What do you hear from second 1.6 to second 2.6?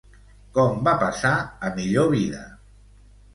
a millor vida?